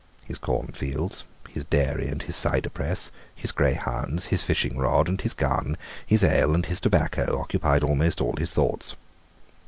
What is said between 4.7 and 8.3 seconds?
rod and his gun, his ale and his tobacco, occupied almost